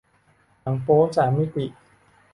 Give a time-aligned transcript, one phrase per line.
[0.61, 1.65] หนังโป๊สามมิติ